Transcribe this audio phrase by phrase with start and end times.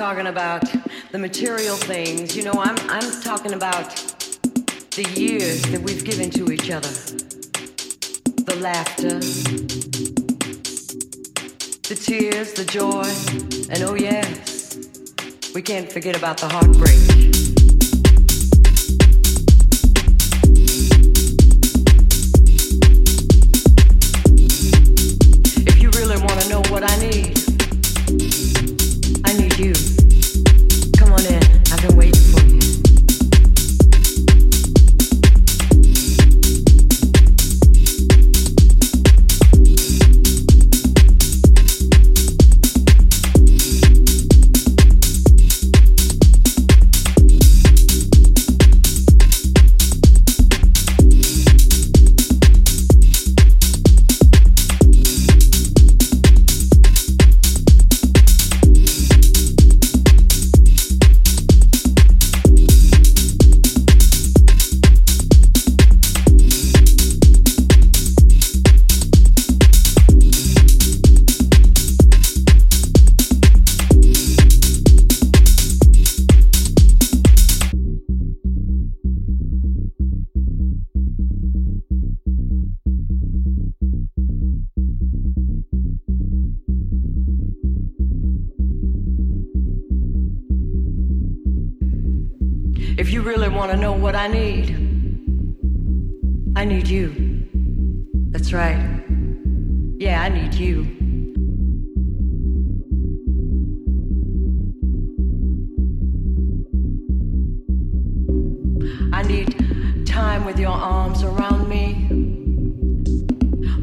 [0.00, 0.64] talking about
[1.12, 2.34] the material things.
[2.34, 3.94] You know, I'm, I'm talking about
[4.96, 6.88] the years that we've given to each other.
[8.48, 9.20] The laughter,
[11.86, 13.04] the tears, the joy,
[13.70, 14.49] and oh yes,
[15.54, 17.49] we can't forget about the heartbreak.
[109.20, 112.08] I need time with your arms around me.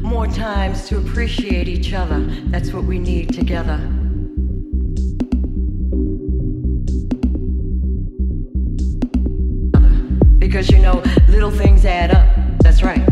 [0.00, 2.18] More times to appreciate each other.
[2.46, 3.78] That's what we need together.
[10.38, 12.58] Because you know, little things add up.
[12.58, 13.07] That's right.